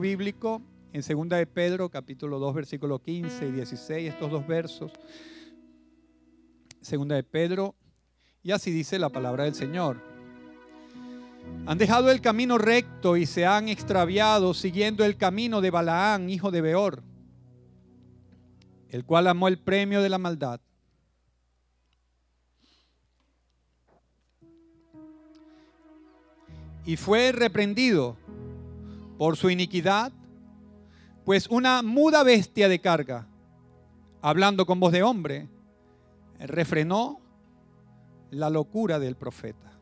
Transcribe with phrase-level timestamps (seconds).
[0.00, 0.62] bíblico
[0.92, 4.92] en 2 de Pedro, capítulo 2, versículo 15 y 16, estos dos versos.
[6.80, 7.74] Segunda de Pedro,
[8.42, 10.00] y así dice la palabra del Señor.
[11.66, 16.50] Han dejado el camino recto y se han extraviado siguiendo el camino de Balaán, hijo
[16.50, 17.02] de Beor,
[18.88, 20.60] el cual amó el premio de la maldad.
[26.86, 28.16] Y fue reprendido
[29.18, 30.12] por su iniquidad,
[31.24, 33.26] pues una muda bestia de carga,
[34.22, 35.48] hablando con voz de hombre,
[36.38, 37.20] refrenó
[38.30, 39.72] la locura del profeta.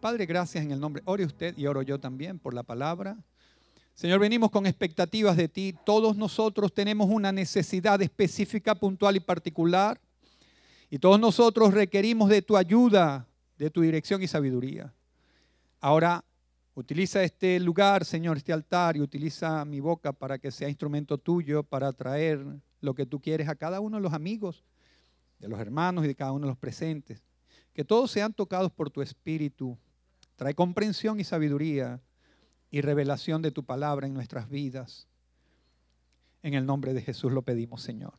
[0.00, 1.02] Padre, gracias en el nombre.
[1.04, 3.16] Ore usted y oro yo también por la palabra.
[3.94, 5.74] Señor, venimos con expectativas de ti.
[5.84, 10.00] Todos nosotros tenemos una necesidad específica, puntual y particular.
[10.90, 13.26] Y todos nosotros requerimos de tu ayuda,
[13.58, 14.94] de tu dirección y sabiduría.
[15.80, 16.24] Ahora,
[16.76, 21.64] utiliza este lugar, Señor, este altar, y utiliza mi boca para que sea instrumento tuyo
[21.64, 22.46] para traer
[22.80, 24.62] lo que tú quieres a cada uno de los amigos,
[25.40, 27.24] de los hermanos y de cada uno de los presentes.
[27.72, 29.76] Que todos sean tocados por tu espíritu
[30.36, 32.00] Trae comprensión y sabiduría
[32.70, 35.08] y revelación de tu palabra en nuestras vidas.
[36.42, 38.12] En el nombre de Jesús lo pedimos, Señor.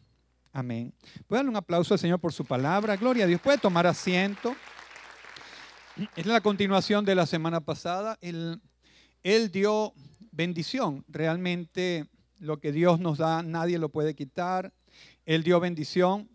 [0.52, 0.94] Amén.
[1.28, 2.98] Puede darle un aplauso al Señor por su palabra.
[2.98, 3.40] Gloria a Dios.
[3.40, 4.56] Puede tomar asiento.
[6.16, 8.20] Es la continuación de la semana pasada.
[8.22, 8.62] Él,
[9.52, 9.94] dio
[10.32, 11.04] bendición.
[11.08, 12.06] Realmente
[12.38, 14.72] lo que Dios nos da, nadie lo puede quitar.
[15.26, 16.30] Él dio bendición.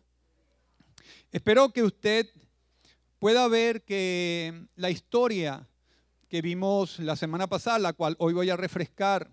[1.30, 2.28] Espero que usted
[3.20, 5.68] pueda ver que la historia
[6.28, 9.30] que vimos la semana pasada, la cual hoy voy a refrescar,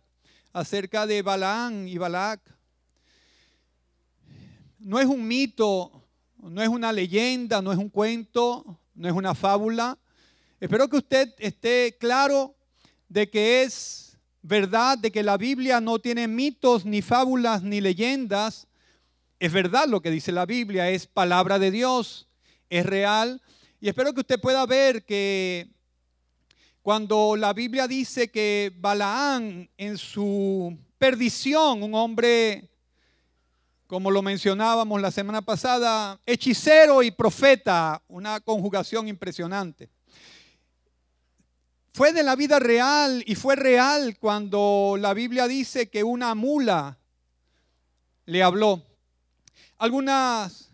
[0.53, 2.39] acerca de Balaán y Balac.
[4.77, 6.03] No es un mito,
[6.37, 9.97] no es una leyenda, no es un cuento, no es una fábula.
[10.59, 12.53] Espero que usted esté claro
[13.07, 18.67] de que es verdad, de que la Biblia no tiene mitos, ni fábulas, ni leyendas.
[19.39, 22.27] Es verdad lo que dice la Biblia, es palabra de Dios,
[22.69, 23.41] es real.
[23.79, 25.69] Y espero que usted pueda ver que
[26.81, 32.69] cuando la Biblia dice que Balaán en su perdición, un hombre,
[33.87, 39.89] como lo mencionábamos la semana pasada, hechicero y profeta, una conjugación impresionante.
[41.93, 46.97] Fue de la vida real y fue real cuando la Biblia dice que una mula
[48.25, 48.83] le habló.
[49.77, 50.69] Algunos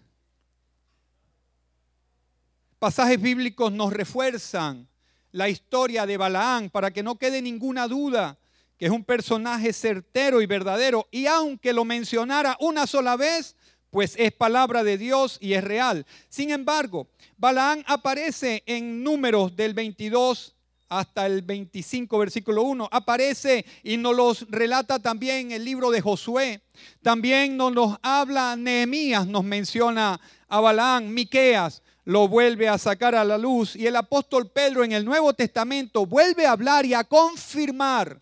[2.79, 4.87] pasajes bíblicos nos refuerzan
[5.31, 8.37] la historia de Balaán para que no quede ninguna duda
[8.77, 11.07] que es un personaje certero y verdadero.
[11.11, 13.55] Y aunque lo mencionara una sola vez,
[13.89, 16.05] pues es palabra de Dios y es real.
[16.29, 20.54] Sin embargo, Balaán aparece en números del 22
[20.89, 22.89] hasta el 25, versículo 1.
[22.91, 26.61] Aparece y nos los relata también el libro de Josué.
[27.01, 33.23] También nos los habla Nehemías, nos menciona a Balaán, Miqueas, lo vuelve a sacar a
[33.23, 37.03] la luz y el apóstol Pedro en el Nuevo Testamento vuelve a hablar y a
[37.03, 38.21] confirmar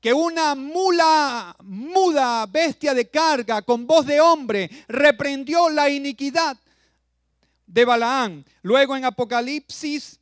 [0.00, 6.58] que una mula muda, bestia de carga, con voz de hombre, reprendió la iniquidad
[7.66, 8.44] de Balaán.
[8.60, 10.20] Luego en Apocalipsis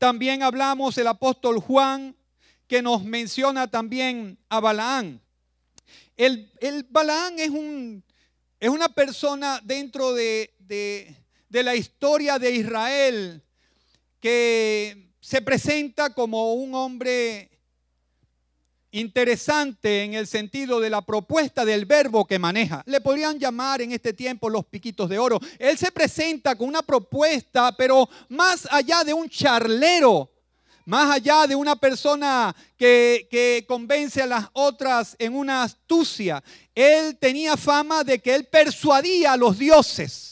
[0.00, 2.16] también hablamos el apóstol Juan
[2.66, 5.20] que nos menciona también a Balaán.
[6.16, 8.02] El, el Balaán es, un,
[8.58, 11.16] es una persona dentro de, de
[11.50, 13.42] de la historia de Israel
[14.20, 17.49] que se presenta como un hombre
[18.92, 22.82] interesante en el sentido de la propuesta del verbo que maneja.
[22.86, 25.38] Le podrían llamar en este tiempo los piquitos de oro.
[25.58, 30.30] Él se presenta con una propuesta, pero más allá de un charlero,
[30.86, 36.42] más allá de una persona que, que, convence a las otras en una astucia,
[36.74, 40.30] él tenía fama de que él persuadía a los dioses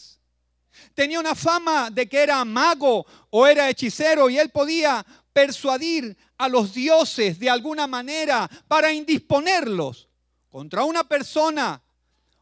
[0.98, 6.48] tenía una fama de que era mago o era hechicero y él podía persuadir a
[6.48, 10.08] los dioses de alguna manera para indisponerlos
[10.48, 11.80] contra una persona,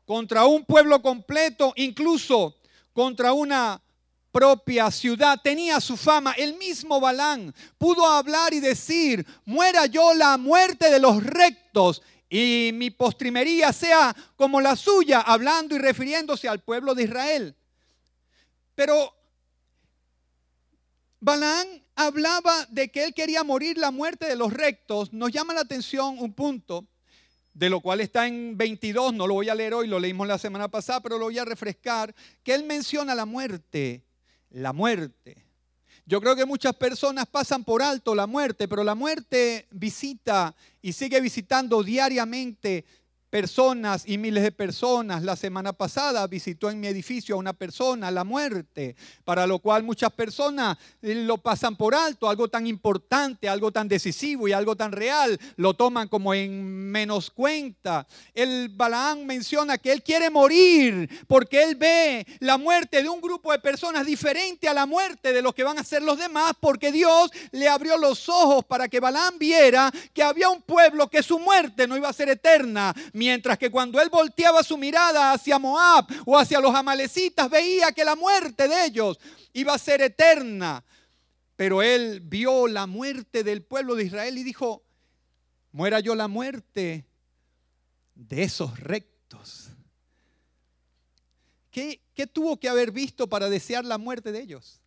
[0.04, 2.56] contra un pueblo completo, incluso
[2.92, 3.80] contra una
[4.30, 5.40] propia ciudad.
[5.42, 6.32] Tenía su fama.
[6.32, 12.70] El mismo Balán pudo hablar y decir, muera yo la muerte de los rectos y
[12.74, 17.56] mi postrimería sea como la suya, hablando y refiriéndose al pueblo de Israel.
[18.74, 19.14] Pero
[21.20, 25.12] Balaán hablaba de que él quería morir la muerte de los rectos.
[25.12, 26.86] Nos llama la atención un punto,
[27.54, 30.38] de lo cual está en 22, no lo voy a leer hoy, lo leímos la
[30.38, 34.04] semana pasada, pero lo voy a refrescar, que él menciona la muerte,
[34.50, 35.42] la muerte.
[36.04, 40.92] Yo creo que muchas personas pasan por alto la muerte, pero la muerte visita y
[40.92, 42.84] sigue visitando diariamente
[43.30, 45.22] personas y miles de personas.
[45.22, 49.82] La semana pasada visitó en mi edificio a una persona la muerte, para lo cual
[49.82, 54.92] muchas personas lo pasan por alto, algo tan importante, algo tan decisivo y algo tan
[54.92, 58.06] real, lo toman como en menos cuenta.
[58.34, 63.52] El Balaán menciona que él quiere morir porque él ve la muerte de un grupo
[63.52, 66.92] de personas diferente a la muerte de los que van a ser los demás, porque
[66.92, 71.38] Dios le abrió los ojos para que Balaán viera que había un pueblo que su
[71.38, 76.04] muerte no iba a ser eterna Mientras que cuando él volteaba su mirada hacia Moab
[76.26, 79.18] o hacia los amalecitas, veía que la muerte de ellos
[79.54, 80.84] iba a ser eterna.
[81.56, 84.84] Pero él vio la muerte del pueblo de Israel y dijo,
[85.72, 87.06] muera yo la muerte
[88.14, 89.70] de esos rectos.
[91.70, 94.82] ¿Qué, ¿Qué, tuvo que haber visto para desear la muerte de ellos?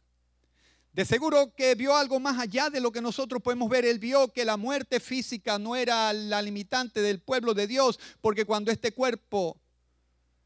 [0.99, 3.85] De seguro que vio algo más allá de lo que nosotros podemos ver.
[3.85, 8.43] Él vio que la muerte física no era la limitante del pueblo de Dios, porque
[8.43, 9.57] cuando este cuerpo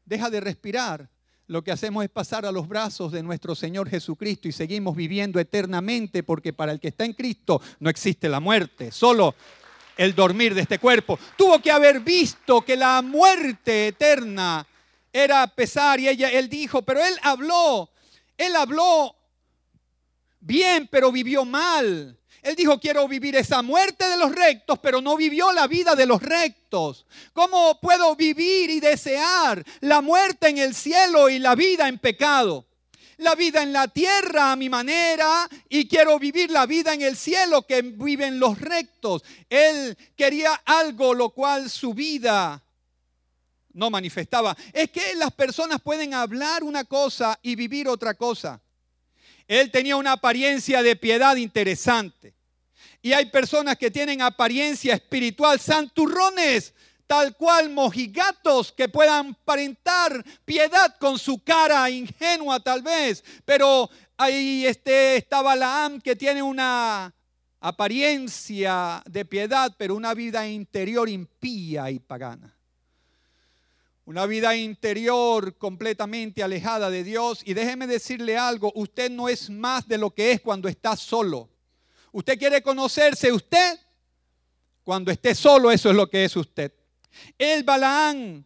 [0.04, 1.10] deja de respirar,
[1.48, 5.40] lo que hacemos es pasar a los brazos de nuestro Señor Jesucristo y seguimos viviendo
[5.40, 9.34] eternamente, porque para el que está en Cristo no existe la muerte, solo
[9.96, 11.18] el dormir de este cuerpo.
[11.36, 14.64] Tuvo que haber visto que la muerte eterna
[15.12, 17.90] era pesar y ella, él dijo, pero él habló,
[18.38, 19.16] él habló
[20.44, 22.18] bien, pero vivió mal.
[22.42, 26.04] Él dijo, quiero vivir esa muerte de los rectos, pero no vivió la vida de
[26.04, 27.06] los rectos.
[27.32, 32.66] ¿Cómo puedo vivir y desear la muerte en el cielo y la vida en pecado?
[33.16, 37.16] La vida en la tierra a mi manera y quiero vivir la vida en el
[37.16, 39.22] cielo que viven los rectos.
[39.48, 42.62] Él quería algo lo cual su vida
[43.72, 44.54] no manifestaba.
[44.72, 48.60] Es que las personas pueden hablar una cosa y vivir otra cosa.
[49.46, 52.34] Él tenía una apariencia de piedad interesante.
[53.02, 56.72] Y hay personas que tienen apariencia espiritual, santurrones,
[57.06, 63.22] tal cual mojigatos que puedan aparentar piedad con su cara ingenua tal vez.
[63.44, 67.14] Pero ahí este, está Balaam que tiene una
[67.60, 72.53] apariencia de piedad, pero una vida interior impía y pagana.
[74.06, 77.40] Una vida interior completamente alejada de Dios.
[77.44, 81.48] Y déjeme decirle algo, usted no es más de lo que es cuando está solo.
[82.12, 83.80] Usted quiere conocerse usted.
[84.82, 86.70] Cuando esté solo, eso es lo que es usted.
[87.38, 88.44] El Balaán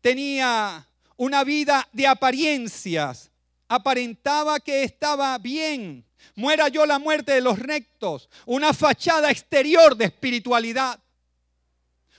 [0.00, 0.86] tenía
[1.16, 3.32] una vida de apariencias.
[3.66, 6.04] Aparentaba que estaba bien.
[6.36, 8.28] Muera yo la muerte de los rectos.
[8.46, 11.00] Una fachada exterior de espiritualidad.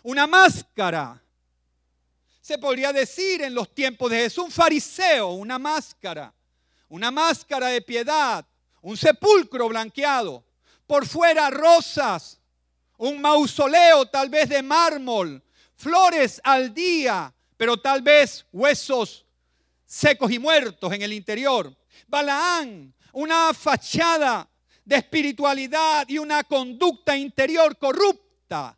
[0.04, 1.22] Una máscara
[2.42, 6.34] se podría decir en los tiempos de Jesús, un fariseo, una máscara,
[6.90, 8.46] una máscara de piedad,
[8.82, 10.44] un sepulcro blanqueado,
[10.88, 12.40] por fuera rosas,
[12.98, 15.42] un mausoleo tal vez de mármol,
[15.76, 19.26] flores al día, pero tal vez huesos
[19.86, 21.76] secos y muertos en el interior.
[22.08, 24.50] Balaán, una fachada
[24.84, 28.78] de espiritualidad y una conducta interior corrupta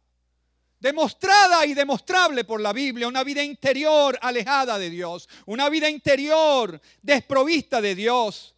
[0.84, 6.82] demostrada y demostrable por la Biblia, una vida interior alejada de Dios, una vida interior
[7.02, 8.54] desprovista de Dios.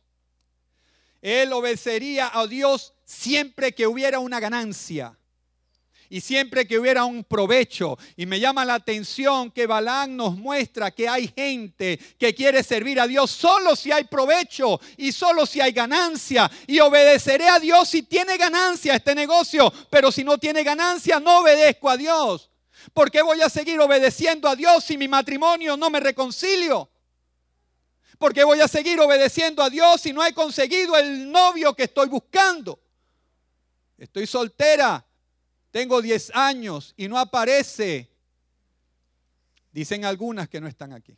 [1.21, 5.15] Él obedecería a Dios siempre que hubiera una ganancia
[6.09, 7.97] y siempre que hubiera un provecho.
[8.15, 12.99] Y me llama la atención que Balán nos muestra que hay gente que quiere servir
[12.99, 16.49] a Dios solo si hay provecho y solo si hay ganancia.
[16.67, 21.39] Y obedeceré a Dios si tiene ganancia este negocio, pero si no tiene ganancia no
[21.39, 22.49] obedezco a Dios.
[22.93, 26.89] ¿Por qué voy a seguir obedeciendo a Dios si mi matrimonio no me reconcilio?
[28.17, 31.83] ¿Por qué voy a seguir obedeciendo a Dios si no he conseguido el novio que
[31.83, 32.79] estoy buscando?
[33.97, 35.05] Estoy soltera,
[35.75, 38.09] tengo 10 años y no aparece.
[39.73, 41.13] Dicen algunas que no están aquí.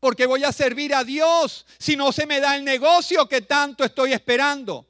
[0.00, 3.84] Porque voy a servir a Dios si no se me da el negocio que tanto
[3.84, 4.88] estoy esperando.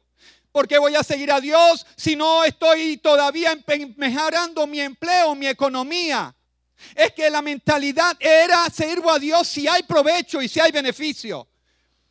[0.53, 3.63] Porque voy a seguir a Dios si no estoy todavía
[3.97, 6.35] mejorando mi empleo, mi economía.
[6.95, 11.47] Es que la mentalidad era sirvo a Dios si hay provecho y si hay beneficio.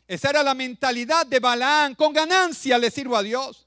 [0.08, 1.96] Esa era la mentalidad de Balaán.
[1.96, 3.66] Con ganancia le sirvo a Dios.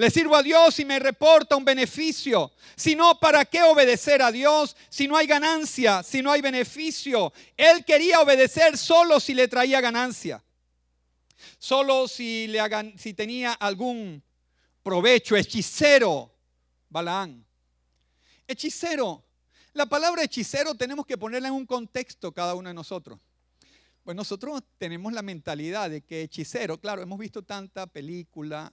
[0.00, 2.52] Le sirvo a Dios y me reporta un beneficio.
[2.74, 7.34] Si no, ¿para qué obedecer a Dios si no hay ganancia, si no hay beneficio?
[7.54, 10.42] Él quería obedecer solo si le traía ganancia.
[11.58, 12.62] Solo si, le
[12.96, 14.22] si tenía algún
[14.82, 15.36] provecho.
[15.36, 16.34] Hechicero,
[16.88, 17.44] Balaán.
[18.48, 19.22] Hechicero.
[19.74, 23.20] La palabra hechicero tenemos que ponerla en un contexto cada uno de nosotros.
[24.02, 28.72] Pues nosotros tenemos la mentalidad de que hechicero, claro, hemos visto tanta película.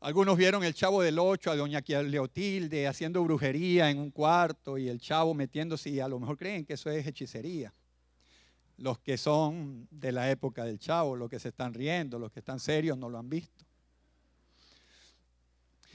[0.00, 4.88] Algunos vieron el chavo del 8 a doña Leotilde haciendo brujería en un cuarto y
[4.88, 7.72] el chavo metiéndose y a lo mejor creen que eso es hechicería.
[8.76, 12.40] Los que son de la época del chavo, los que se están riendo, los que
[12.40, 13.64] están serios no lo han visto.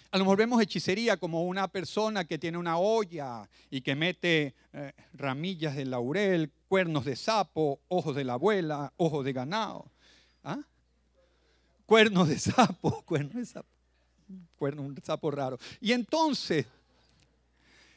[0.09, 4.55] A lo mejor vemos hechicería como una persona que tiene una olla y que mete
[4.73, 9.89] eh, ramillas de laurel, cuernos de sapo, ojos de la abuela, ojos de ganado.
[10.43, 10.59] ¿Ah?
[11.85, 13.70] Cuernos de sapo, cuernos de sapo.
[14.55, 15.57] Cuerno, un sapo raro.
[15.79, 16.65] Y entonces,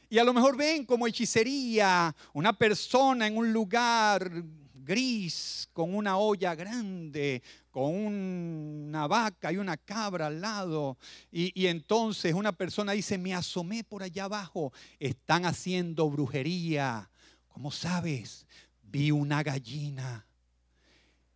[0.08, 4.30] y a lo mejor ven como hechicería una persona en un lugar
[4.84, 10.98] gris, con una olla grande, con una vaca y una cabra al lado.
[11.32, 17.10] Y, entonces una persona dice, me asomé por allá abajo, están haciendo brujería.
[17.48, 18.46] ¿Cómo sabes?
[18.82, 20.26] Vi una gallina,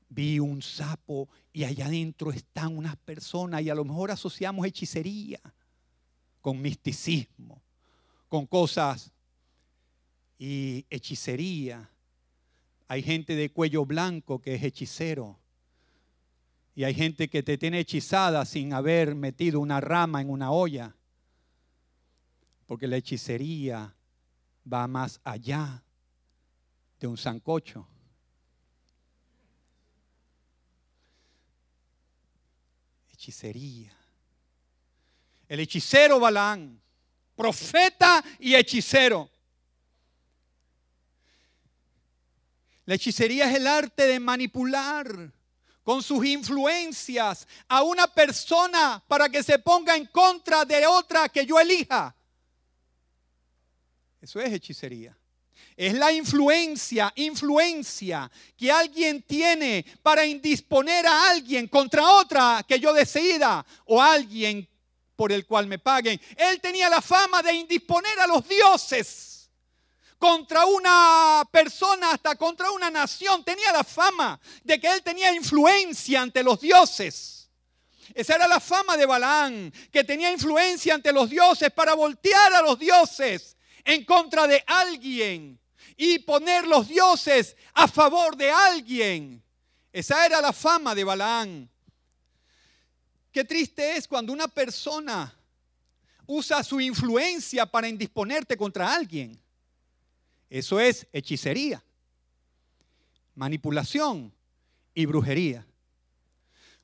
[0.08, 5.40] vi un sapo y allá adentro están unas personas y a lo mejor asociamos hechicería
[6.40, 7.62] con misticismo,
[8.28, 9.12] con cosas
[10.38, 11.90] y hechicería.
[12.86, 15.38] Hay gente de cuello blanco que es hechicero
[16.78, 20.94] y hay gente que te tiene hechizada sin haber metido una rama en una olla.
[22.66, 23.96] Porque la hechicería
[24.72, 25.82] va más allá
[27.00, 27.88] de un sancocho.
[33.18, 33.92] Hechicería.
[35.48, 36.80] El hechicero Balán,
[37.34, 39.28] profeta y hechicero.
[42.84, 45.32] La hechicería es el arte de manipular
[45.82, 51.44] con sus influencias a una persona para que se ponga en contra de otra que
[51.44, 52.14] yo elija.
[54.20, 55.17] Eso es hechicería.
[55.76, 62.92] Es la influencia, influencia que alguien tiene para indisponer a alguien contra otra que yo
[62.92, 64.68] decida o alguien
[65.14, 66.20] por el cual me paguen.
[66.36, 69.50] Él tenía la fama de indisponer a los dioses
[70.18, 73.44] contra una persona, hasta contra una nación.
[73.44, 77.48] Tenía la fama de que él tenía influencia ante los dioses.
[78.14, 82.62] Esa era la fama de Balaán, que tenía influencia ante los dioses para voltear a
[82.62, 83.57] los dioses
[83.88, 85.58] en contra de alguien
[85.96, 89.42] y poner los dioses a favor de alguien.
[89.90, 91.70] Esa era la fama de Balaán.
[93.32, 95.34] Qué triste es cuando una persona
[96.26, 99.40] usa su influencia para indisponerte contra alguien.
[100.50, 101.82] Eso es hechicería,
[103.34, 104.34] manipulación
[104.92, 105.66] y brujería.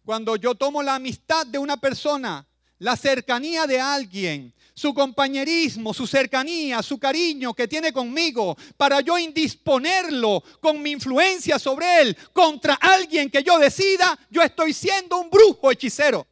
[0.07, 2.47] Cuando yo tomo la amistad de una persona,
[2.79, 9.17] la cercanía de alguien, su compañerismo, su cercanía, su cariño que tiene conmigo, para yo
[9.17, 15.31] indisponerlo con mi influencia sobre él contra alguien que yo decida, yo estoy siendo un
[15.31, 16.27] brujo hechicero.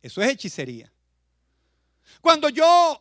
[0.00, 0.90] Eso es hechicería.
[2.20, 2.98] Cuando yo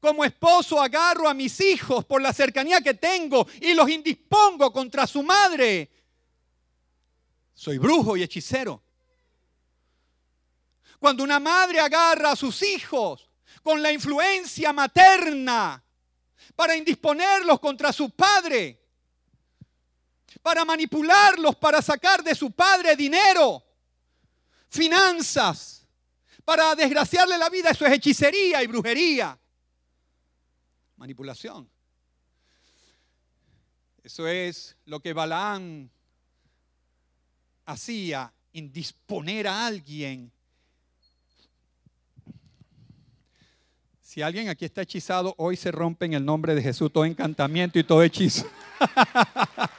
[0.00, 5.06] como esposo agarro a mis hijos por la cercanía que tengo y los indispongo contra
[5.06, 5.90] su madre.
[7.54, 8.82] Soy brujo y hechicero.
[11.00, 13.28] Cuando una madre agarra a sus hijos
[13.62, 15.82] con la influencia materna
[16.54, 18.80] para indisponerlos contra su padre,
[20.40, 23.64] para manipularlos, para sacar de su padre dinero,
[24.68, 25.84] finanzas,
[26.44, 29.36] para desgraciarle la vida, eso es hechicería y brujería
[31.00, 31.66] manipulación.
[34.02, 35.90] Eso es lo que Balaán
[37.64, 40.30] hacía, indisponer a alguien.
[44.12, 47.78] Si alguien aquí está hechizado, hoy se rompe en el nombre de Jesús todo encantamiento
[47.78, 48.44] y todo hechizo.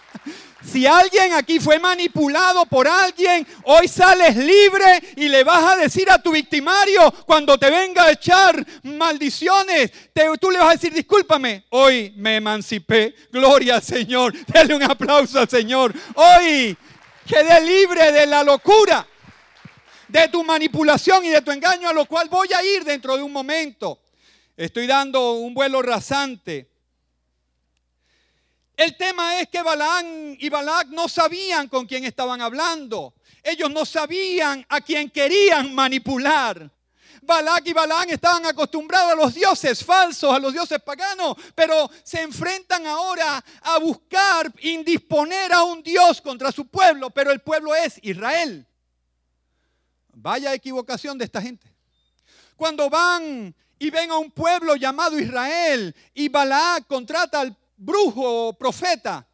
[0.64, 6.10] Si alguien aquí fue manipulado por alguien, hoy sales libre y le vas a decir
[6.12, 9.92] a tu victimario cuando te venga a echar maldiciones,
[10.40, 15.40] tú le vas a decir, discúlpame, hoy me emancipé, gloria al Señor, dale un aplauso
[15.40, 16.78] al Señor, hoy
[17.26, 19.06] quedé libre de la locura,
[20.08, 23.24] de tu manipulación y de tu engaño, a lo cual voy a ir dentro de
[23.24, 24.00] un momento.
[24.58, 26.72] Estoy dando un vuelo rasante
[28.82, 33.14] el tema es que Balaán y Balac no sabían con quién estaban hablando.
[33.44, 36.68] Ellos no sabían a quién querían manipular.
[37.22, 42.22] Balac y Balaán estaban acostumbrados a los dioses falsos, a los dioses paganos, pero se
[42.22, 48.00] enfrentan ahora a buscar indisponer a un dios contra su pueblo, pero el pueblo es
[48.02, 48.66] Israel.
[50.14, 51.72] Vaya equivocación de esta gente.
[52.56, 58.54] Cuando van y ven a un pueblo llamado Israel y Balac contrata al brujo o
[58.54, 59.28] profeta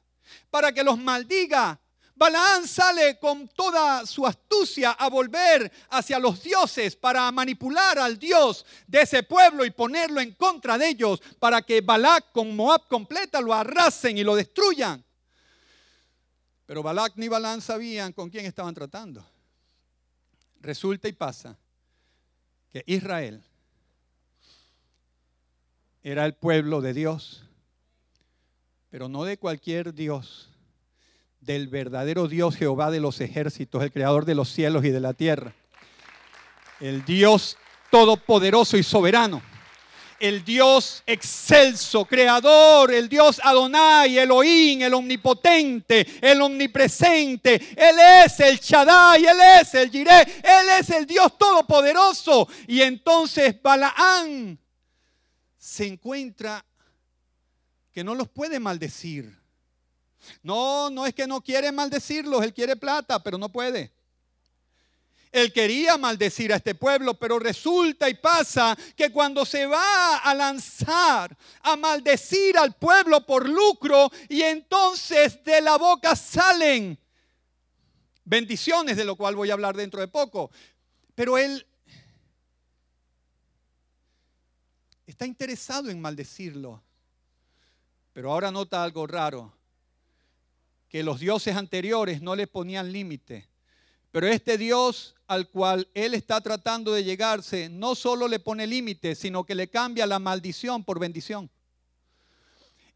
[0.49, 1.77] para que los maldiga.
[2.15, 8.65] Balaán sale con toda su astucia a volver hacia los dioses para manipular al Dios
[8.87, 13.41] de ese pueblo y ponerlo en contra de ellos para que Balac con Moab completa
[13.41, 15.03] lo arrasen y lo destruyan.
[16.65, 19.29] Pero Balac ni Balaam sabían con quién estaban tratando.
[20.61, 21.57] Resulta y pasa
[22.71, 23.43] que Israel
[26.11, 27.43] era el pueblo de Dios,
[28.89, 30.47] pero no de cualquier Dios,
[31.41, 35.13] del verdadero Dios Jehová de los ejércitos, el creador de los cielos y de la
[35.13, 35.53] tierra.
[36.79, 37.57] El Dios
[37.91, 39.41] todopoderoso y soberano.
[40.17, 47.55] El Dios excelso, creador, el Dios Adonai, Elohim, el omnipotente, el omnipresente.
[47.75, 52.47] Él es el Shaddai, Él es el Jireh, Él es el Dios todopoderoso.
[52.65, 54.57] Y entonces Balaán
[55.57, 56.65] se encuentra
[57.91, 59.37] que no los puede maldecir.
[60.43, 63.91] No, no es que no quiere maldecirlos, él quiere plata, pero no puede.
[65.31, 70.33] Él quería maldecir a este pueblo, pero resulta y pasa que cuando se va a
[70.33, 76.97] lanzar a maldecir al pueblo por lucro y entonces de la boca salen
[78.23, 80.49] bendiciones, de lo cual voy a hablar dentro de poco.
[81.13, 81.66] Pero él
[85.07, 86.83] está interesado en maldecirlo.
[88.13, 89.53] Pero ahora nota algo raro,
[90.89, 93.47] que los dioses anteriores no le ponían límite.
[94.11, 99.15] Pero este Dios al cual él está tratando de llegarse no solo le pone límite,
[99.15, 101.49] sino que le cambia la maldición por bendición.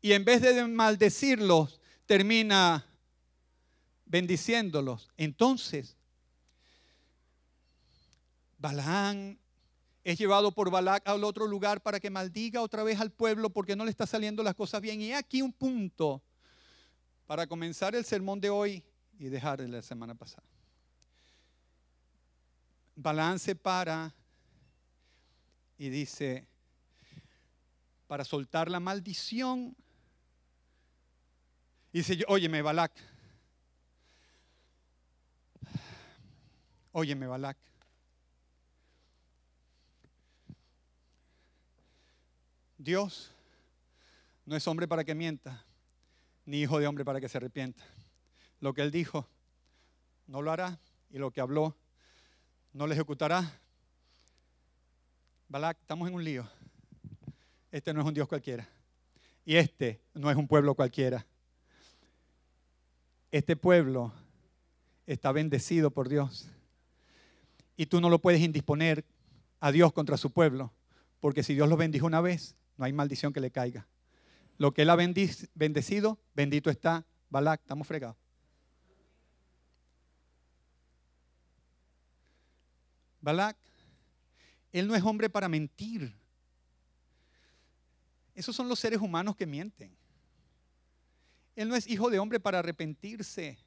[0.01, 2.85] Y en vez de maldecirlos, termina
[4.05, 5.09] bendiciéndolos.
[5.17, 5.95] Entonces,
[8.57, 9.40] Balaán
[10.03, 13.75] es llevado por Balac al otro lugar para que maldiga otra vez al pueblo porque
[13.75, 15.01] no le está saliendo las cosas bien.
[15.01, 16.21] Y aquí un punto
[17.27, 18.83] para comenzar el sermón de hoy
[19.19, 20.47] y dejar de la semana pasada.
[22.95, 24.13] Balaam se para
[25.77, 26.47] y dice,
[28.07, 29.75] para soltar la maldición,
[31.93, 32.91] dice, óyeme Balac,
[36.91, 37.57] óyeme Balac,
[42.83, 43.31] Dios
[44.43, 45.63] no es hombre para que mienta,
[46.45, 47.83] ni hijo de hombre para que se arrepienta.
[48.59, 49.27] Lo que él dijo,
[50.25, 50.79] no lo hará,
[51.11, 51.75] y lo que habló,
[52.73, 53.59] no lo ejecutará.
[55.47, 56.49] Balak, estamos en un lío.
[57.71, 58.67] Este no es un Dios cualquiera.
[59.45, 61.23] Y este no es un pueblo cualquiera.
[63.31, 64.11] Este pueblo
[65.05, 66.49] está bendecido por Dios.
[67.77, 69.05] Y tú no lo puedes indisponer
[69.59, 70.73] a Dios contra su pueblo.
[71.19, 73.87] Porque si Dios lo bendijo una vez, no hay maldición que le caiga.
[74.57, 77.05] Lo que Él ha bendecido, bendito está.
[77.29, 78.17] Balak, estamos fregados.
[83.21, 83.55] Balak,
[84.71, 86.11] Él no es hombre para mentir.
[88.33, 89.95] Esos son los seres humanos que mienten.
[91.55, 93.59] Él no es hijo de hombre para arrepentirse.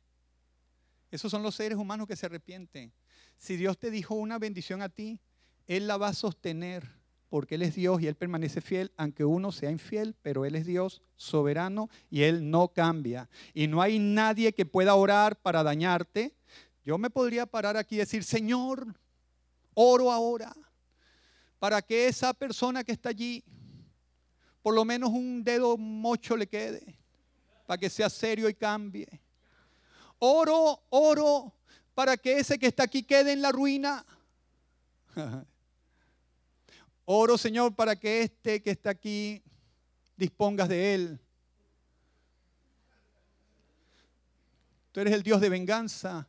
[1.13, 2.93] Esos son los seres humanos que se arrepienten.
[3.39, 5.21] Si Dios te dijo una bendición a ti,
[5.69, 7.04] Él la va a sostener
[7.35, 10.67] porque Él es Dios y Él permanece fiel, aunque uno sea infiel, pero Él es
[10.67, 13.29] Dios soberano y Él no cambia.
[13.53, 16.33] Y no hay nadie que pueda orar para dañarte.
[16.85, 18.95] Yo me podría parar aquí y decir, Señor,
[19.75, 20.55] oro ahora
[21.59, 23.43] para que esa persona que está allí,
[24.63, 26.97] por lo menos un dedo mocho le quede,
[27.67, 29.09] para que sea serio y cambie.
[30.21, 31.53] Oro, oro
[31.97, 34.07] para que ese que está aquí quede en la ruina.
[37.07, 39.43] Oro, Señor, para que este que está aquí
[40.17, 41.21] dispongas de él.
[44.93, 46.29] Tú eres el Dios de venganza.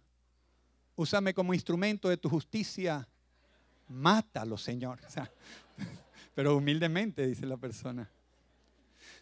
[0.95, 3.07] Úsame como instrumento de tu justicia.
[3.87, 4.99] Mátalo, Señor.
[6.35, 8.09] pero humildemente, dice la persona.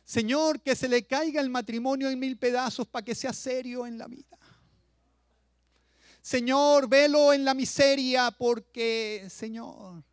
[0.04, 3.98] Señor, que se le caiga el matrimonio en mil pedazos para que sea serio en
[3.98, 4.38] la vida.
[6.22, 10.04] Señor, velo en la miseria porque, Señor,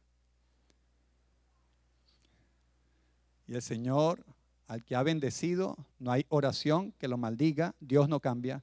[3.51, 4.25] Y el Señor,
[4.69, 7.75] al que ha bendecido, no hay oración que lo maldiga.
[7.81, 8.63] Dios no cambia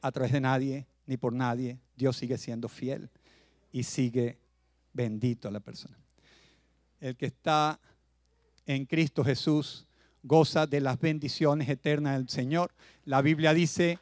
[0.00, 1.78] a través de nadie ni por nadie.
[1.94, 3.08] Dios sigue siendo fiel
[3.70, 4.36] y sigue
[4.92, 5.96] bendito a la persona.
[6.98, 7.78] El que está
[8.66, 9.86] en Cristo Jesús
[10.24, 12.72] goza de las bendiciones eternas del Señor.
[13.04, 14.00] La Biblia dice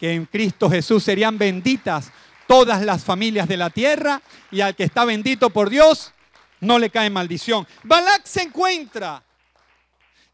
[0.00, 2.10] que en Cristo Jesús serían benditas
[2.48, 4.20] todas las familias de la tierra
[4.50, 6.12] y al que está bendito por Dios
[6.60, 7.68] no le cae maldición.
[7.84, 9.22] Balak se encuentra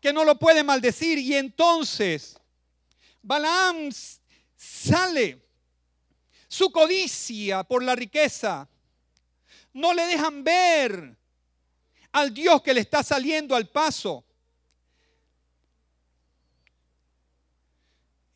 [0.05, 1.17] que no lo puede maldecir.
[1.17, 2.39] Y entonces
[3.23, 3.89] Balaam
[4.55, 5.43] sale,
[6.47, 8.69] su codicia por la riqueza,
[9.73, 11.17] no le dejan ver
[12.13, 14.27] al Dios que le está saliendo al paso.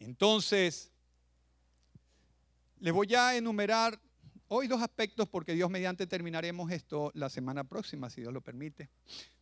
[0.01, 0.91] Entonces,
[2.79, 4.01] le voy a enumerar
[4.47, 8.89] hoy dos aspectos porque Dios mediante terminaremos esto la semana próxima, si Dios lo permite.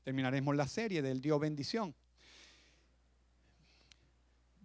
[0.03, 1.95] Terminaremos la serie del Dios bendición.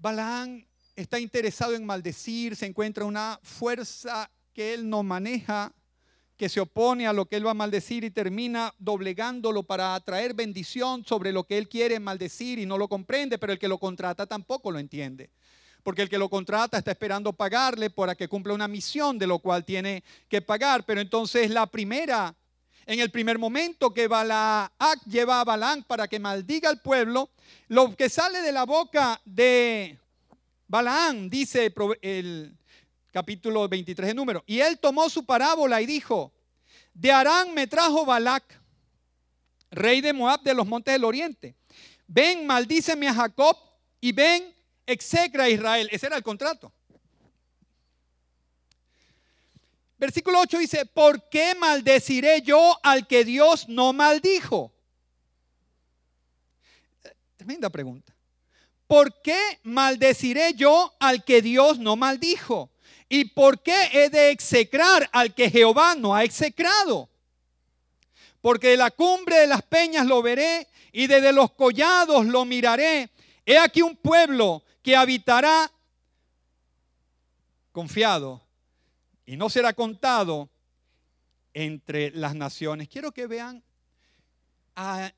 [0.01, 5.71] Balaán está interesado en maldecir, se encuentra una fuerza que él no maneja,
[6.35, 10.33] que se opone a lo que él va a maldecir y termina doblegándolo para atraer
[10.33, 13.77] bendición sobre lo que él quiere maldecir y no lo comprende, pero el que lo
[13.77, 15.29] contrata tampoco lo entiende.
[15.83, 19.37] Porque el que lo contrata está esperando pagarle para que cumpla una misión de lo
[19.37, 20.83] cual tiene que pagar.
[20.83, 22.35] Pero entonces la primera,
[22.91, 27.29] en el primer momento que Balaak lleva a Balán para que maldiga al pueblo,
[27.69, 29.97] lo que sale de la boca de
[30.67, 32.53] Balaán, dice el
[33.13, 36.33] capítulo 23 de número, y él tomó su parábola y dijo,
[36.93, 38.61] de Arán me trajo Balac,
[39.71, 41.55] rey de Moab de los montes del oriente.
[42.07, 43.55] Ven, maldíceme a Jacob
[44.01, 44.53] y ven,
[44.85, 45.87] execra a Israel.
[45.93, 46.73] Ese era el contrato.
[50.01, 54.73] Versículo 8 dice, ¿por qué maldeciré yo al que Dios no maldijo?
[57.37, 58.11] Tremenda pregunta.
[58.91, 62.69] ¿por qué maldeciré yo al que Dios no maldijo?
[63.07, 67.09] ¿Y por qué he de execrar al que Jehová no ha execrado?
[68.41, 73.09] Porque de la cumbre de las peñas lo veré y desde los collados lo miraré.
[73.45, 75.71] He aquí un pueblo que habitará
[77.71, 78.41] confiado
[79.25, 80.49] y no será contado
[81.53, 82.87] entre las naciones.
[82.87, 83.63] Quiero que vean
[84.75, 85.11] a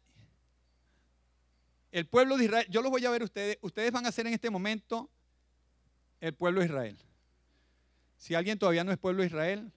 [1.92, 4.34] el pueblo de Israel, yo los voy a ver ustedes, ustedes van a ser en
[4.34, 5.12] este momento
[6.20, 6.98] el pueblo de Israel.
[8.18, 9.72] Si alguien todavía no es pueblo de Israel,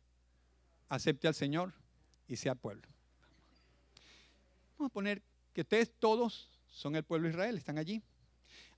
[0.89, 1.75] acepte al Señor
[2.27, 2.89] y sea pueblo.
[4.79, 8.03] Vamos a poner que ustedes todos son el pueblo de Israel, están allí.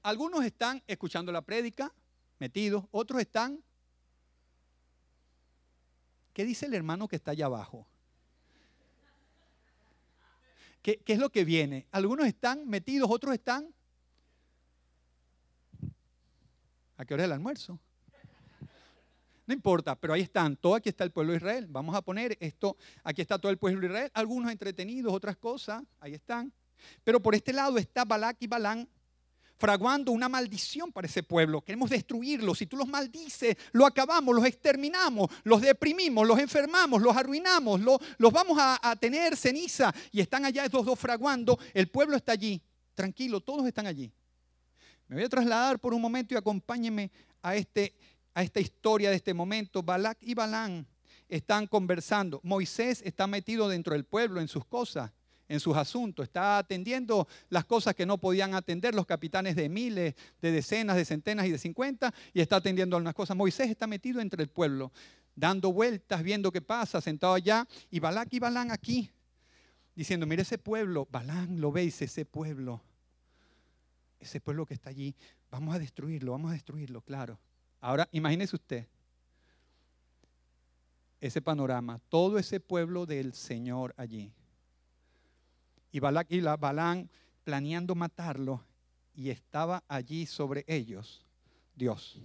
[0.03, 1.93] Algunos están escuchando la prédica,
[2.39, 3.63] metidos, otros están...
[6.38, 7.85] ¿Qué dice el hermano que está allá abajo?
[10.81, 11.88] ¿Qué, es lo que viene?
[11.90, 13.74] Algunos están metidos, otros están...
[16.96, 17.81] ¿A qué hora es el almuerzo?
[19.48, 20.55] No importa, pero ahí están.
[20.55, 21.66] Todo aquí está el pueblo de Israel.
[21.68, 22.77] Vamos a poner esto.
[23.03, 24.11] Aquí está todo el pueblo de Israel.
[24.14, 25.83] Algunos entretenidos, otras cosas.
[25.98, 26.53] Ahí están.
[27.03, 28.88] Pero por este lado está Balak y Balán
[29.59, 31.61] fraguando una maldición para ese pueblo.
[31.61, 32.59] Queremos destruirlos.
[32.59, 38.33] Si tú los maldices, lo acabamos, los exterminamos, los deprimimos, los enfermamos, los arruinamos, los
[38.33, 39.92] vamos a, tener ceniza.
[40.12, 41.59] Y están allá esos dos fraguando.
[41.75, 42.62] El pueblo está allí.
[42.94, 44.12] Tranquilo, todos están allí.
[45.09, 47.11] Me voy a trasladar por un momento y acompáñenme
[47.42, 47.94] a, este,
[48.35, 49.83] a esta historia de este momento.
[49.83, 50.87] Balak y Balán
[51.29, 52.40] están conversando.
[52.44, 55.11] Moisés está metido dentro del pueblo en sus cosas
[55.49, 60.15] en sus asuntos, está atendiendo las cosas que no podían atender los capitanes de miles,
[60.43, 63.37] de decenas, de centenas y de cincuenta, y está atendiendo algunas cosas.
[63.37, 64.93] Moisés está metido entre el pueblo,
[65.35, 69.11] dando vueltas, viendo qué pasa, sentado allá, y Balak y Balán aquí,
[69.95, 72.83] diciendo, mire ese pueblo, Balán lo veis, ese pueblo,
[74.21, 75.15] ese pueblo que está allí,
[75.51, 77.39] vamos a destruirlo, vamos a destruirlo, claro.
[77.81, 78.87] Ahora imagínese usted
[81.21, 84.33] ese panorama, todo ese pueblo del Señor allí
[85.90, 87.09] y Balak y Balán
[87.44, 88.64] planeando matarlo
[89.14, 91.24] y estaba allí sobre ellos
[91.74, 92.20] Dios.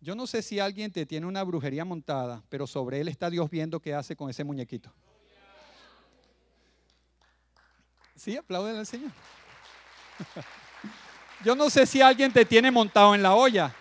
[0.00, 3.50] Yo no sé si alguien te tiene una brujería montada, pero sobre él está Dios
[3.50, 4.90] viendo qué hace con ese muñequito.
[8.16, 9.12] Sí, aplauden al Señor.
[11.44, 13.74] Yo no sé si alguien te tiene montado en la olla,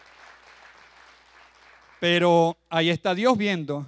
[1.99, 3.85] pero ahí está Dios viendo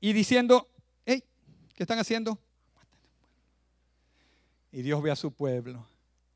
[0.00, 0.68] y diciendo,
[1.04, 1.22] hey,
[1.74, 2.38] ¿qué están haciendo?
[4.72, 5.86] Y Dios ve a su pueblo.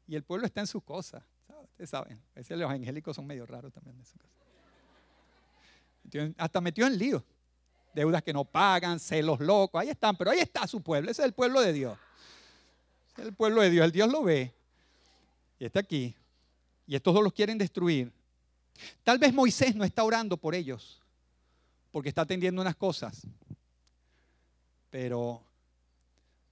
[0.07, 1.23] Y el pueblo está en sus cosas.
[1.71, 3.97] Ustedes saben, a veces los angélicos son medio raros también.
[6.37, 7.25] Hasta metió en lío.
[7.95, 11.27] Deudas que no pagan, celos locos, ahí están, pero ahí está su pueblo, ese es
[11.27, 11.97] el pueblo de Dios.
[13.17, 14.53] es el pueblo de Dios, el Dios lo ve.
[15.59, 16.15] Y está aquí.
[16.87, 18.13] Y estos dos los quieren destruir.
[19.05, 21.01] Tal vez Moisés no está orando por ellos,
[21.93, 23.27] porque está atendiendo unas cosas
[24.95, 25.43] pero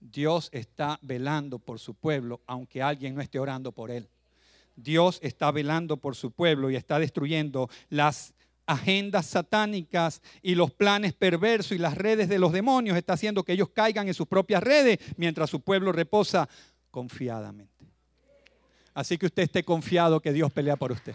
[0.01, 4.09] Dios está velando por su pueblo, aunque alguien no esté orando por él.
[4.75, 8.35] Dios está velando por su pueblo y está destruyendo las
[8.67, 12.97] agendas satánicas y los planes perversos y las redes de los demonios.
[12.97, 16.49] Está haciendo que ellos caigan en sus propias redes mientras su pueblo reposa
[16.91, 17.87] confiadamente.
[18.93, 21.15] Así que usted esté confiado que Dios pelea por usted.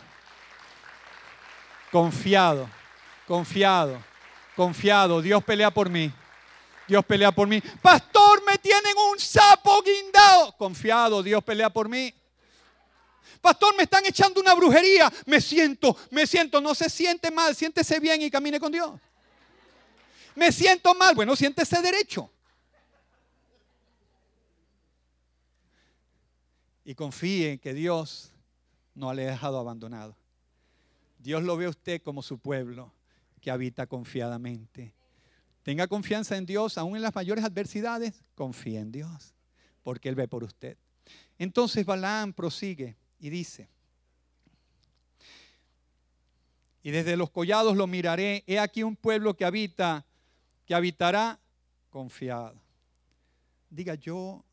[1.92, 2.70] Confiado,
[3.28, 4.02] confiado,
[4.56, 5.22] confiado.
[5.22, 6.10] Dios pelea por mí.
[6.88, 7.62] Dios pelea por mí.
[7.82, 10.56] Pastor, me tienen un sapo guindado.
[10.58, 12.14] Confiado, Dios pelea por mí.
[13.42, 15.12] Pastor, me están echando una brujería.
[15.26, 16.62] Me siento, me siento.
[16.62, 19.00] No se siente mal, siéntese bien y camine con Dios.
[20.36, 21.14] Me siento mal.
[21.14, 22.32] Bueno, siéntese derecho.
[26.86, 28.32] Y confíe en que Dios
[28.96, 30.16] no le ha dejado abandonado.
[31.20, 32.94] Dios lo ve a usted como su pueblo
[33.42, 34.94] que habita confiadamente.
[35.68, 39.34] Tenga confianza en Dios, aún en las mayores adversidades, confíe en Dios,
[39.84, 40.78] porque Él ve por usted.
[41.38, 43.68] Entonces Balaam prosigue y dice,
[46.82, 50.06] y desde los collados lo miraré, he aquí un pueblo que habita,
[50.66, 51.38] que habitará
[51.90, 52.62] confiado.
[53.70, 54.46] Diga, yo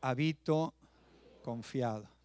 [0.00, 0.74] habito
[1.44, 2.15] confiado.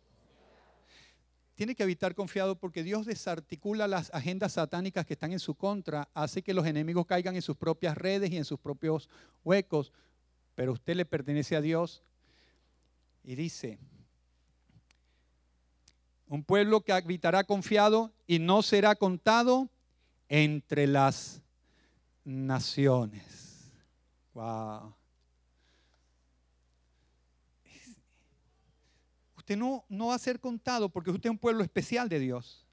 [1.62, 6.10] Tiene que habitar confiado porque Dios desarticula las agendas satánicas que están en su contra,
[6.16, 9.08] hace que los enemigos caigan en sus propias redes y en sus propios
[9.44, 9.94] huecos,
[10.56, 12.02] pero usted le pertenece a Dios
[13.24, 13.78] y dice,
[16.26, 19.70] un pueblo que habitará confiado y no será contado
[20.30, 21.44] entre las
[22.26, 23.72] naciones.
[24.34, 24.96] Wow.
[29.56, 32.66] No, no va a ser contado porque usted es un pueblo especial de Dios.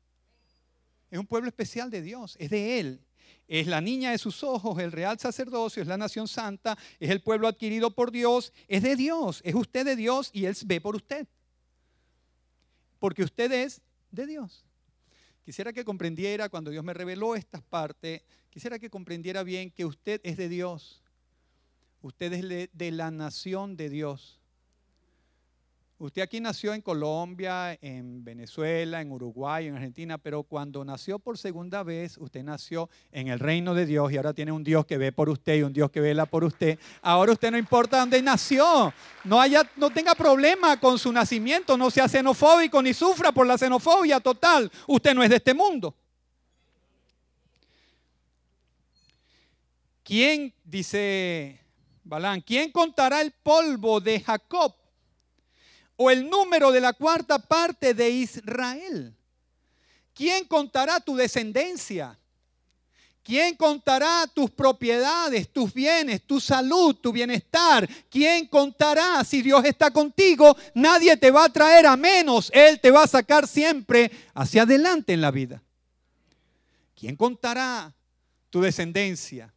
[1.10, 3.00] Es un pueblo especial de Dios, es de Él.
[3.46, 7.22] Es la niña de sus ojos, el real sacerdocio, es la nación santa, es el
[7.22, 10.96] pueblo adquirido por Dios, es de Dios, es usted de Dios y Él ve por
[10.96, 11.26] usted.
[12.98, 14.64] Porque usted es de Dios.
[15.44, 20.20] Quisiera que comprendiera cuando Dios me reveló estas partes, quisiera que comprendiera bien que usted
[20.24, 21.02] es de Dios.
[22.02, 24.37] Usted es de la nación de Dios.
[26.00, 31.36] Usted aquí nació en Colombia, en Venezuela, en Uruguay, en Argentina, pero cuando nació por
[31.36, 34.96] segunda vez, usted nació en el reino de Dios y ahora tiene un Dios que
[34.96, 36.78] ve por usted y un Dios que vela por usted.
[37.02, 41.90] Ahora usted no importa dónde nació, no, haya, no tenga problema con su nacimiento, no
[41.90, 44.70] sea xenofóbico ni sufra por la xenofobia total.
[44.86, 45.96] Usted no es de este mundo.
[50.04, 51.60] ¿Quién, dice
[52.04, 54.76] Balán, quién contará el polvo de Jacob?
[55.98, 59.14] O el número de la cuarta parte de Israel?
[60.14, 62.18] ¿Quién contará tu descendencia?
[63.22, 67.86] ¿Quién contará tus propiedades, tus bienes, tu salud, tu bienestar?
[68.08, 70.56] ¿Quién contará si Dios está contigo?
[70.72, 72.50] Nadie te va a traer a menos.
[72.54, 75.62] Él te va a sacar siempre hacia adelante en la vida.
[76.94, 77.94] ¿Quién contará
[78.50, 79.52] tu descendencia?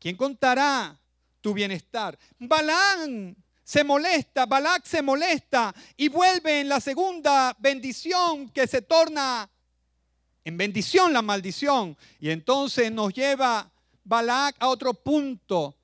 [0.00, 0.98] ¿Quién contará
[1.40, 2.18] tu bienestar?
[2.38, 3.36] Balán
[3.68, 9.46] se molesta, Balak se molesta y vuelve en la segunda bendición que se torna
[10.42, 11.94] en bendición la maldición.
[12.18, 13.70] Y entonces nos lleva
[14.04, 15.76] Balak a otro punto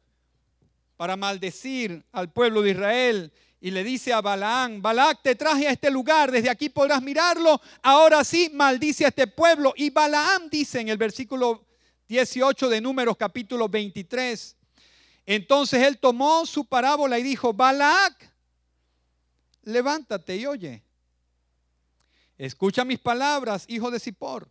[0.96, 3.30] para maldecir al pueblo de Israel.
[3.60, 7.60] Y le dice a Balaam, Balak te traje a este lugar, desde aquí podrás mirarlo,
[7.82, 9.74] ahora sí maldice a este pueblo.
[9.76, 11.66] Y Balaam dice en el versículo
[12.08, 14.56] 18 de Números capítulo 23,
[15.26, 18.30] entonces él tomó su parábola y dijo, Balac,
[19.62, 20.82] levántate y oye.
[22.36, 24.50] Escucha mis palabras, hijo de Zippor.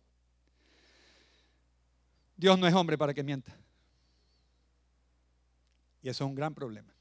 [2.36, 3.56] Dios no es hombre para que mienta.
[6.02, 6.92] Y eso es un gran problema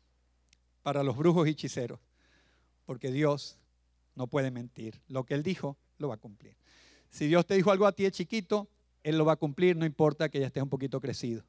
[0.84, 2.00] para los brujos y hechiceros,
[2.86, 3.58] porque Dios
[4.16, 5.02] no puede mentir.
[5.08, 6.56] Lo que Él dijo, lo va a cumplir.
[7.10, 8.70] Si Dios te dijo algo a ti de chiquito,
[9.02, 11.44] Él lo va a cumplir, no importa que ya estés un poquito crecido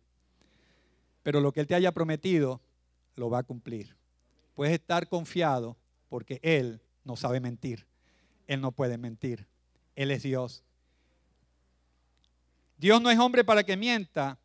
[1.24, 2.60] pero lo que Él te haya prometido,
[3.16, 3.96] lo va a cumplir.
[4.54, 5.76] Puedes estar confiado
[6.08, 7.86] porque Él no sabe mentir.
[8.46, 9.48] Él no puede mentir.
[9.96, 10.62] Él es Dios.
[12.76, 14.38] Dios no es hombre para que mienta,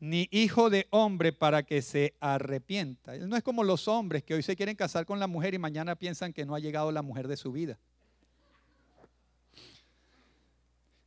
[0.00, 3.14] ni hijo de hombre para que se arrepienta.
[3.14, 5.58] Él no es como los hombres que hoy se quieren casar con la mujer y
[5.58, 7.78] mañana piensan que no ha llegado la mujer de su vida.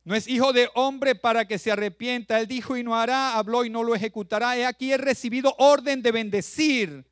[0.08, 2.40] No es hijo de hombre para que se arrepienta.
[2.40, 4.56] Él dijo y no hará, habló y no lo ejecutará.
[4.56, 7.04] He aquí he recibido orden de bendecir.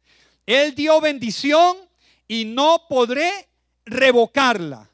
[0.47, 1.77] Él dio bendición
[2.27, 3.31] y no podré
[3.85, 4.89] revocarla.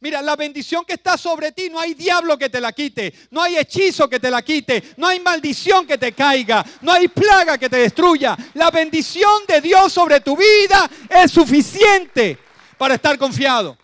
[0.00, 3.42] Mira, la bendición que está sobre ti, no hay diablo que te la quite, no
[3.42, 7.58] hay hechizo que te la quite, no hay maldición que te caiga, no hay plaga
[7.58, 8.34] que te destruya.
[8.54, 12.38] La bendición de Dios sobre tu vida es suficiente
[12.78, 13.76] para estar confiado.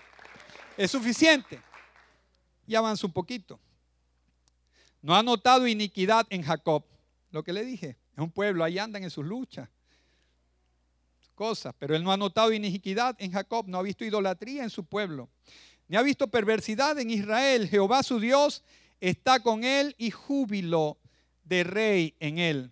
[0.74, 1.60] Es suficiente.
[2.66, 3.61] Y avanza un poquito.
[5.01, 6.85] No ha notado iniquidad en Jacob.
[7.31, 9.68] Lo que le dije, es un pueblo, ahí andan en sus luchas.
[11.35, 14.85] cosas, pero él no ha notado iniquidad en Jacob, no ha visto idolatría en su
[14.85, 15.29] pueblo,
[15.88, 17.68] ni ha visto perversidad en Israel.
[17.68, 18.62] Jehová su Dios
[19.01, 20.98] está con él y júbilo
[21.42, 22.70] de rey en él.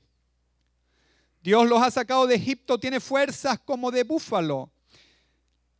[1.42, 4.70] Dios los ha sacado de Egipto, tiene fuerzas como de búfalo.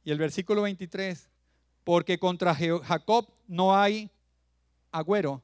[0.03, 1.30] Y el versículo 23,
[1.85, 4.11] porque contra Jacob no hay
[4.93, 5.43] agüero,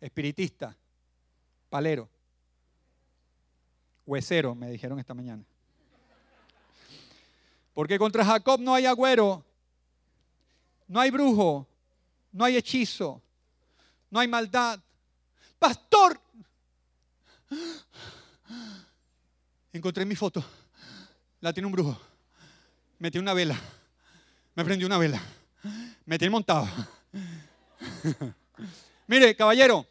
[0.00, 0.76] espiritista,
[1.68, 2.08] palero,
[4.04, 5.42] huesero, me dijeron esta mañana.
[7.74, 9.44] Porque contra Jacob no hay agüero,
[10.88, 11.66] no hay brujo,
[12.32, 13.20] no hay hechizo,
[14.10, 14.80] no hay maldad.
[15.58, 16.18] Pastor,
[19.72, 20.42] encontré mi foto,
[21.40, 21.98] la tiene un brujo,
[22.98, 23.58] metí una vela,
[24.56, 25.20] me prendió una vela,
[26.06, 26.66] me tiene montado.
[29.06, 29.86] Mire, caballero,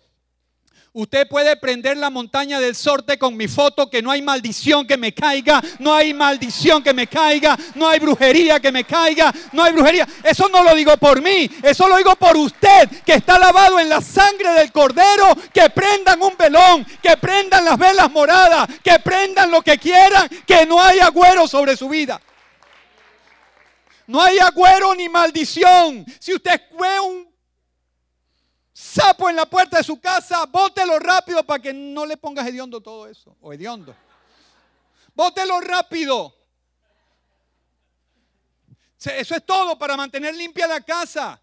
[0.97, 4.95] Usted puede prender la montaña del sorte con mi foto, que no hay maldición que
[4.95, 9.62] me caiga, no hay maldición que me caiga, no hay brujería que me caiga, no
[9.62, 10.08] hay brujería.
[10.23, 13.89] Eso no lo digo por mí, eso lo digo por usted, que está lavado en
[13.89, 19.51] la sangre del cordero, que prendan un velón, que prendan las velas moradas, que prendan
[19.51, 22.21] lo que quieran, que no hay agüero sobre su vida.
[24.07, 26.05] No hay agüero ni maldición.
[26.19, 27.33] Si usted fue un
[28.71, 32.81] sapo en la puerta de su casa, bótelo rápido para que no le pongas hediondo
[32.81, 33.95] todo eso, o hediondo.
[35.13, 36.35] Bótelo rápido.
[38.99, 41.41] Eso es todo para mantener limpia la casa.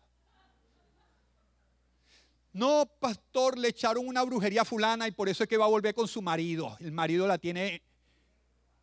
[2.53, 5.94] No, pastor, le echaron una brujería fulana y por eso es que va a volver
[5.94, 6.77] con su marido.
[6.81, 7.83] El marido la tiene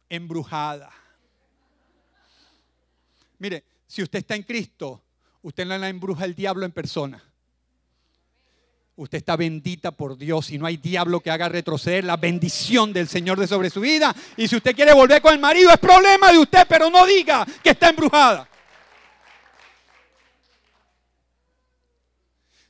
[0.07, 0.91] embrujada.
[3.39, 5.04] Mire, si usted está en Cristo,
[5.41, 7.23] usted no la embruja el diablo en persona.
[8.95, 13.08] Usted está bendita por Dios y no hay diablo que haga retroceder la bendición del
[13.08, 14.13] Señor de sobre su vida.
[14.36, 17.45] Y si usted quiere volver con el marido, es problema de usted, pero no diga
[17.63, 18.49] que está embrujada.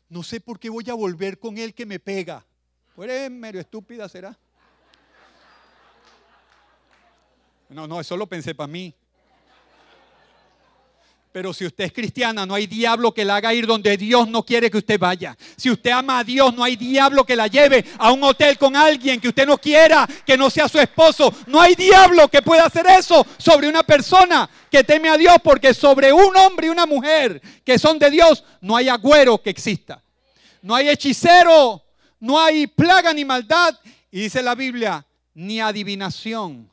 [0.07, 2.45] No sé por qué voy a volver con él que me pega.
[2.95, 4.37] Pues eres medio estúpida, será.
[7.69, 8.93] No, no, eso lo pensé para mí.
[11.31, 14.43] Pero si usted es cristiana, no hay diablo que la haga ir donde Dios no
[14.43, 15.37] quiere que usted vaya.
[15.57, 18.75] Si usted ama a Dios, no hay diablo que la lleve a un hotel con
[18.75, 21.31] alguien que usted no quiera, que no sea su esposo.
[21.45, 25.75] No hay diablo que pueda hacer eso sobre una persona que teme a Dios, porque
[25.75, 30.01] sobre un hombre y una mujer que son de Dios, no hay agüero que exista.
[30.63, 31.83] No hay hechicero,
[32.19, 33.79] no hay plaga ni maldad.
[34.09, 36.71] Y dice la Biblia, ni adivinación.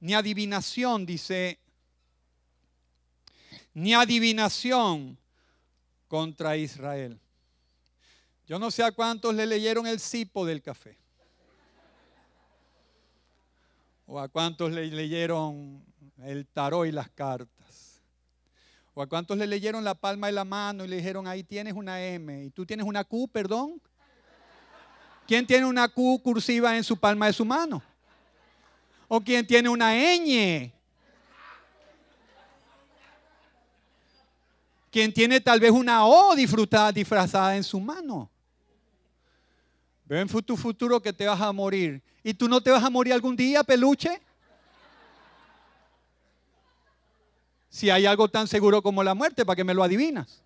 [0.00, 1.63] Ni adivinación, dice
[3.74, 5.18] ni adivinación
[6.08, 7.20] contra Israel.
[8.46, 10.96] Yo no sé a cuántos le leyeron el cipo del café.
[14.06, 15.84] O a cuántos le leyeron
[16.22, 18.02] el tarot y las cartas.
[18.92, 21.72] O a cuántos le leyeron la palma de la mano y le dijeron, ahí tienes
[21.72, 22.44] una M.
[22.44, 23.80] Y tú tienes una Q, perdón.
[25.26, 27.82] ¿Quién tiene una Q cursiva en su palma de su mano?
[29.08, 30.70] ¿O quién tiene una ñ
[34.94, 38.30] quien tiene tal vez una O disfrutada, disfrazada en su mano.
[40.04, 42.00] Veo en tu futuro que te vas a morir.
[42.22, 44.22] ¿Y tú no te vas a morir algún día, peluche?
[47.68, 50.44] Si hay algo tan seguro como la muerte, ¿para que me lo adivinas?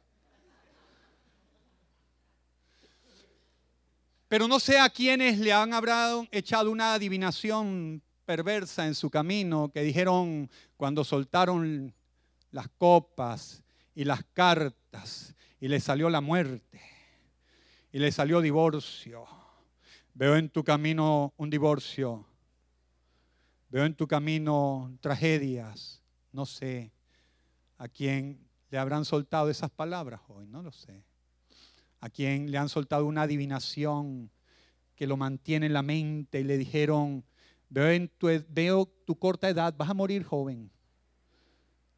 [4.29, 9.71] Pero no sé a quienes le han hablado, echado una adivinación perversa en su camino,
[9.71, 11.95] que dijeron cuando soltaron
[12.51, 13.63] las copas
[13.99, 16.81] y las cartas y le salió la muerte
[17.91, 19.27] y le salió divorcio.
[20.15, 22.25] Veo en tu camino un divorcio.
[23.69, 26.01] Veo en tu camino tragedias.
[26.31, 26.93] No sé
[27.77, 28.39] a quién
[28.71, 31.03] le habrán soltado esas palabras hoy, no lo sé.
[31.99, 34.31] A quién le han soltado una adivinación
[34.95, 37.25] que lo mantiene en la mente y le dijeron,
[37.69, 40.71] veo, en tu, veo tu corta edad, vas a morir joven.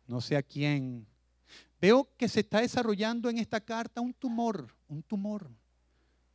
[0.07, 1.10] No sé a quién
[1.81, 5.51] Veo que se está desarrollando en esta carta un tumor, un tumor.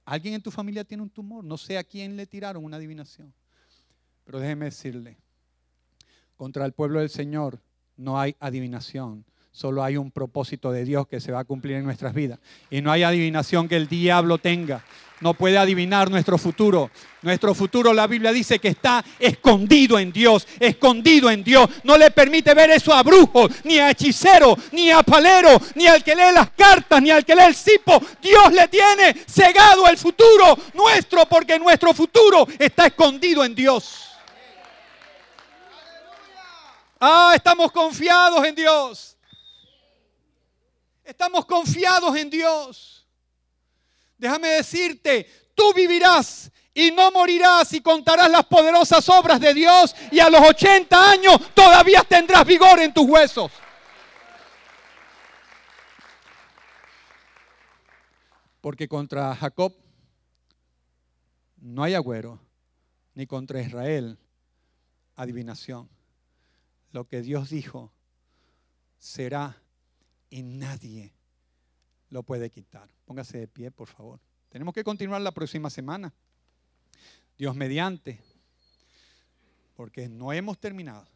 [0.03, 1.43] Alguien en tu familia tiene un tumor.
[1.43, 3.33] No sé a quién le tiraron una adivinación.
[4.23, 5.17] Pero déjeme decirle,
[6.35, 7.61] contra el pueblo del Señor
[7.95, 9.23] no hay adivinación.
[9.55, 12.39] Solo hay un propósito de Dios que se va a cumplir en nuestras vidas.
[12.69, 14.83] Y no hay adivinación que el diablo tenga.
[15.21, 16.91] No puede adivinar nuestro futuro.
[17.21, 21.69] Nuestro futuro, la Biblia dice que está escondido en Dios, escondido en Dios.
[21.85, 26.03] No le permite ver eso a brujos, ni a hechicero, ni a palero, ni al
[26.03, 28.03] que lee las cartas, ni al que lee el cipo.
[28.21, 34.09] Dios le tiene cegado el futuro nuestro porque nuestro futuro está escondido en Dios.
[36.99, 39.14] Ah, estamos confiados en Dios.
[41.05, 43.07] Estamos confiados en Dios.
[44.17, 50.19] Déjame decirte, tú vivirás y no morirás y contarás las poderosas obras de Dios y
[50.19, 53.51] a los 80 años todavía tendrás vigor en tus huesos.
[58.59, 59.73] Porque contra Jacob
[61.57, 62.39] no hay agüero,
[63.13, 64.17] ni contra Israel
[65.15, 65.87] adivinación.
[66.91, 67.93] Lo que Dios dijo
[68.97, 69.61] será
[70.35, 71.13] y nadie
[72.09, 72.89] lo puede quitar.
[73.05, 74.19] Póngase de pie, por favor.
[74.49, 76.13] Tenemos que continuar la próxima semana.
[77.37, 78.19] Dios mediante.
[79.77, 81.07] Porque no hemos terminado.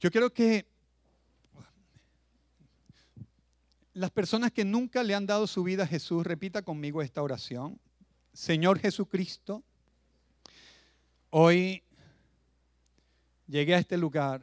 [0.00, 0.66] Yo quiero que
[3.92, 7.78] las personas que nunca le han dado su vida a Jesús, repita conmigo esta oración.
[8.32, 9.62] Señor Jesucristo,
[11.28, 11.82] hoy
[13.46, 14.42] llegué a este lugar